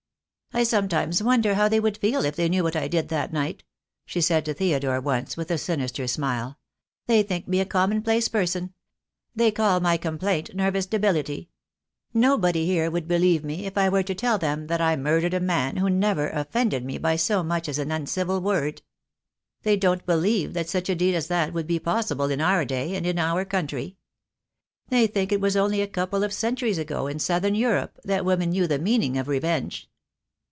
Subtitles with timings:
[0.53, 3.63] "I sometimes wonder how they would feel if they knew what I did that night,"
[4.05, 6.59] she said to Theodore once, with a sinister smile.
[7.07, 8.73] "They think me a common place person.
[9.33, 11.51] They call my complaint nervous debility.
[12.13, 15.33] No body here would believe me if I were to tell them that I murdered
[15.33, 18.81] a man who never offended me by so much as an uncivil word.
[19.61, 22.93] They don't believe that such a deed as that would be possible in our day,
[22.97, 23.95] and in our country.
[24.89, 28.49] They think it was only a couple of centuries ago in Southern Europe that women
[28.49, 29.87] knew the meaning of re venge."